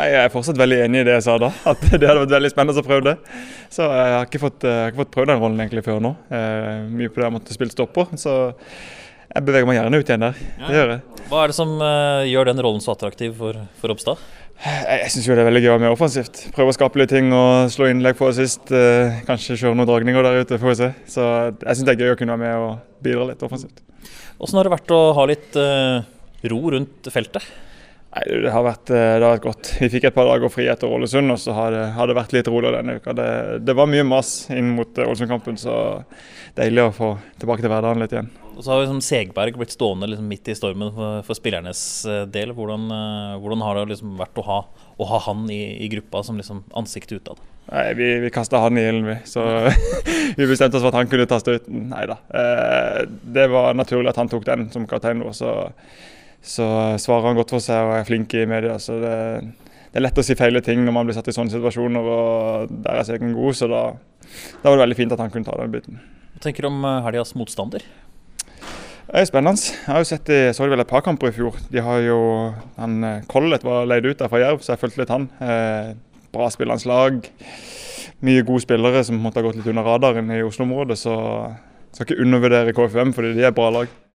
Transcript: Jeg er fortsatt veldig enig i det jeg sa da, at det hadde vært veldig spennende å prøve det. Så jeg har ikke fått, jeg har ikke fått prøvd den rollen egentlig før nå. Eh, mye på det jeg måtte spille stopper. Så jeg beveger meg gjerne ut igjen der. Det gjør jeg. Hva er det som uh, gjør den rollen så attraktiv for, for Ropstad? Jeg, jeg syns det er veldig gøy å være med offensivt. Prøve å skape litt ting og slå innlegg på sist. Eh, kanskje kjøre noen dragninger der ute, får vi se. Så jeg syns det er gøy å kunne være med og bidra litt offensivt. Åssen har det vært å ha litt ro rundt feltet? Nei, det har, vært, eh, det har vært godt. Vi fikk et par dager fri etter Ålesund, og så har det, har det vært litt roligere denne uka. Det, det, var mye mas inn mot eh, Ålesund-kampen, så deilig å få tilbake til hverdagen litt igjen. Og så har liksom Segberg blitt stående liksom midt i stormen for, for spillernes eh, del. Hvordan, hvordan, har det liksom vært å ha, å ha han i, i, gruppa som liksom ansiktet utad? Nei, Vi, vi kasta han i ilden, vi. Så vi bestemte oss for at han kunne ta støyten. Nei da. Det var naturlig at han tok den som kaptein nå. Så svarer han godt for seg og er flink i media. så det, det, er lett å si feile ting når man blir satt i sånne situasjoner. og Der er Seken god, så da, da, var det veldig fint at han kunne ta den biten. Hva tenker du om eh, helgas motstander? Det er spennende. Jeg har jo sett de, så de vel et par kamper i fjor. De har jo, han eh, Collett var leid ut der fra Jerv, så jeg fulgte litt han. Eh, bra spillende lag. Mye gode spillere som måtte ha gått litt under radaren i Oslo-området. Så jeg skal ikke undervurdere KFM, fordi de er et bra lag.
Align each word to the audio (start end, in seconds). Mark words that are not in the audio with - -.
Jeg 0.00 0.16
er 0.16 0.32
fortsatt 0.32 0.56
veldig 0.56 0.78
enig 0.86 1.02
i 1.02 1.06
det 1.08 1.16
jeg 1.18 1.24
sa 1.26 1.34
da, 1.40 1.50
at 1.68 1.82
det 1.90 2.06
hadde 2.08 2.22
vært 2.22 2.32
veldig 2.38 2.50
spennende 2.52 2.80
å 2.80 2.86
prøve 2.86 3.04
det. 3.10 3.16
Så 3.72 3.84
jeg 3.84 4.14
har 4.16 4.28
ikke 4.28 4.40
fått, 4.42 4.64
jeg 4.64 4.84
har 4.86 4.92
ikke 4.92 5.02
fått 5.02 5.12
prøvd 5.16 5.32
den 5.32 5.42
rollen 5.42 5.60
egentlig 5.60 5.84
før 5.86 6.00
nå. 6.04 6.14
Eh, 6.32 6.88
mye 6.88 7.12
på 7.12 7.20
det 7.20 7.26
jeg 7.26 7.34
måtte 7.36 7.56
spille 7.56 7.74
stopper. 7.74 8.14
Så 8.20 8.34
jeg 9.30 9.46
beveger 9.46 9.68
meg 9.68 9.78
gjerne 9.78 10.00
ut 10.00 10.12
igjen 10.12 10.26
der. 10.26 10.40
Det 10.64 10.78
gjør 10.78 10.92
jeg. 10.94 11.24
Hva 11.30 11.42
er 11.42 11.52
det 11.52 11.56
som 11.58 11.76
uh, 11.78 12.24
gjør 12.26 12.50
den 12.50 12.62
rollen 12.66 12.82
så 12.82 12.96
attraktiv 12.96 13.36
for, 13.38 13.60
for 13.78 13.92
Ropstad? 13.92 14.24
Jeg, 14.60 14.98
jeg 15.04 15.12
syns 15.14 15.30
det 15.30 15.38
er 15.38 15.48
veldig 15.48 15.62
gøy 15.62 15.70
å 15.70 15.76
være 15.76 15.84
med 15.84 15.94
offensivt. 15.94 16.42
Prøve 16.56 16.72
å 16.72 16.76
skape 16.76 17.00
litt 17.00 17.12
ting 17.14 17.30
og 17.36 17.70
slå 17.72 17.92
innlegg 17.92 18.18
på 18.18 18.28
sist. 18.36 18.72
Eh, 18.74 19.22
kanskje 19.28 19.60
kjøre 19.60 19.78
noen 19.78 19.88
dragninger 19.88 20.26
der 20.26 20.42
ute, 20.42 20.58
får 20.60 20.72
vi 20.72 20.78
se. 20.80 20.92
Så 21.14 21.30
jeg 21.52 21.78
syns 21.78 21.86
det 21.86 21.94
er 21.94 22.04
gøy 22.06 22.14
å 22.16 22.20
kunne 22.20 22.36
være 22.36 22.46
med 22.46 22.66
og 22.66 23.04
bidra 23.04 23.30
litt 23.30 23.44
offensivt. 23.46 23.84
Åssen 24.40 24.58
har 24.58 24.68
det 24.68 24.74
vært 24.74 24.94
å 24.96 25.00
ha 25.16 25.26
litt 25.28 25.56
ro 26.50 26.60
rundt 26.74 27.08
feltet? 27.12 27.44
Nei, 28.10 28.24
det 28.42 28.50
har, 28.50 28.64
vært, 28.66 28.90
eh, 28.90 29.12
det 29.20 29.22
har 29.22 29.36
vært 29.36 29.44
godt. 29.44 29.68
Vi 29.78 29.88
fikk 29.92 30.08
et 30.08 30.14
par 30.16 30.26
dager 30.26 30.50
fri 30.50 30.64
etter 30.66 30.90
Ålesund, 30.90 31.30
og 31.30 31.38
så 31.38 31.54
har 31.54 31.70
det, 31.70 31.82
har 31.94 32.10
det 32.10 32.16
vært 32.18 32.32
litt 32.34 32.48
roligere 32.50 32.80
denne 32.80 32.96
uka. 32.98 33.14
Det, 33.14 33.26
det, 33.62 33.76
var 33.78 33.86
mye 33.86 34.06
mas 34.06 34.32
inn 34.50 34.72
mot 34.74 34.98
eh, 34.98 35.06
Ålesund-kampen, 35.06 35.58
så 35.60 35.76
deilig 36.58 36.88
å 36.88 36.96
få 36.96 37.10
tilbake 37.38 37.62
til 37.62 37.70
hverdagen 37.70 38.02
litt 38.02 38.16
igjen. 38.16 38.32
Og 38.56 38.66
så 38.66 38.74
har 38.74 38.82
liksom 38.82 38.98
Segberg 39.04 39.54
blitt 39.60 39.76
stående 39.76 40.10
liksom 40.10 40.26
midt 40.26 40.50
i 40.50 40.58
stormen 40.58 40.90
for, 40.96 41.22
for 41.28 41.38
spillernes 41.38 41.84
eh, 42.10 42.26
del. 42.34 42.50
Hvordan, 42.58 42.90
hvordan, 43.44 43.64
har 43.68 43.78
det 43.78 43.86
liksom 43.94 44.18
vært 44.18 44.42
å 44.42 44.48
ha, 44.48 44.60
å 44.98 45.10
ha 45.12 45.24
han 45.30 45.46
i, 45.46 45.62
i, 45.78 45.94
gruppa 45.94 46.26
som 46.26 46.40
liksom 46.40 46.66
ansiktet 46.82 47.22
utad? 47.22 47.38
Nei, 47.70 47.88
Vi, 47.94 48.12
vi 48.26 48.34
kasta 48.34 48.66
han 48.66 48.74
i 48.74 48.88
ilden, 48.90 49.06
vi. 49.06 49.20
Så 49.30 49.46
vi 50.40 50.50
bestemte 50.50 50.80
oss 50.80 50.82
for 50.82 50.90
at 50.90 50.98
han 50.98 51.14
kunne 51.14 51.30
ta 51.30 51.38
støyten. 51.38 51.92
Nei 51.94 52.08
da. 52.10 52.18
Det 53.22 53.52
var 53.54 53.78
naturlig 53.78 54.10
at 54.10 54.18
han 54.18 54.34
tok 54.34 54.50
den 54.50 54.72
som 54.74 54.90
kaptein 54.90 55.22
nå. 55.22 55.30
Så 56.42 56.66
svarer 57.00 57.30
han 57.30 57.38
godt 57.38 57.52
for 57.52 57.62
seg 57.62 57.84
og 57.84 57.98
er 57.98 58.06
flink 58.08 58.34
i 58.34 58.46
media. 58.48 58.78
så 58.80 58.96
det, 59.00 59.16
det, 59.90 59.98
er 59.98 60.06
lett 60.06 60.20
å 60.20 60.24
si 60.24 60.36
feile 60.38 60.62
ting 60.64 60.84
når 60.86 60.96
man 60.96 61.08
blir 61.08 61.16
satt 61.16 61.28
i 61.28 61.36
sånne 61.36 61.52
situasjoner. 61.52 62.00
og 62.00 62.76
Der 62.84 63.00
er 63.00 63.08
Seken 63.08 63.34
god, 63.36 63.58
så 63.58 63.68
da, 63.70 63.82
da, 64.62 64.70
var 64.70 64.78
det 64.78 64.84
veldig 64.86 65.00
fint 65.02 65.16
at 65.16 65.22
han 65.22 65.32
kunne 65.32 65.48
ta 65.48 65.58
den 65.60 65.74
biten. 65.74 66.00
Hva 66.34 66.46
tenker 66.46 66.64
du 66.64 66.70
om 66.70 66.84
eh, 66.88 67.02
helgas 67.04 67.34
motstander? 67.36 67.84
Det 69.10 69.18
er 69.18 69.26
spennende. 69.26 69.58
Jeg 69.58 69.90
har 69.90 70.04
jo 70.04 70.06
sett 70.06 70.28
de, 70.30 70.38
så 70.54 70.64
de 70.64 70.72
vel 70.72 70.84
et 70.84 70.90
par 70.90 71.02
kamper 71.02 71.32
i 71.32 71.34
fjor. 71.34 71.56
De 71.72 71.82
har 71.82 72.04
jo, 72.06 72.20
han 72.78 73.00
eh, 73.04 73.24
Collett 73.28 73.66
var 73.66 73.88
leid 73.90 74.06
ut 74.06 74.20
der 74.20 74.30
fra 74.30 74.40
Jerv, 74.40 74.62
så 74.64 74.72
jeg 74.72 74.84
fulgte 74.84 75.02
litt 75.02 75.12
han. 75.12 75.26
Eh, 75.44 75.96
bra 76.32 76.46
spillende 76.54 76.88
lag. 76.88 77.18
Mye 78.24 78.44
gode 78.46 78.62
spillere 78.64 79.02
som 79.04 79.18
måtte 79.20 79.40
ha 79.40 79.48
gått 79.48 79.58
litt 79.58 79.68
under 79.72 79.84
radaren 79.84 80.30
i 80.32 80.44
Oslo-området. 80.46 80.96
Så 81.02 81.16
jeg 81.16 81.98
skal 81.98 82.06
ikke 82.06 82.22
undervurdere 82.22 82.76
KFM, 82.76 83.12
fordi 83.16 83.34
de 83.34 83.44
er 83.44 83.50
et 83.50 83.56
bra 83.56 83.72
lag. 83.74 83.90